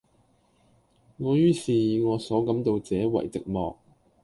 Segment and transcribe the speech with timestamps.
[1.17, 3.75] 我于是以我所感到者爲寂寞。